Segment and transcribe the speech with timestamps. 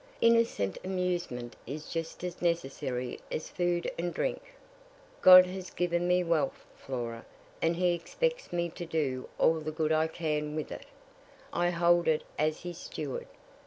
[0.19, 4.55] Innocent amusement is just as necessary as food and drink.
[5.21, 7.23] "God has given me wealth, Flora,
[7.61, 10.87] and he expects me to do all the good I can with it.
[11.53, 13.27] I hold it as his steward.